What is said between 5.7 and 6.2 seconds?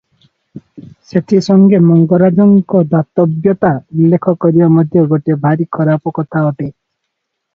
ଖରାପ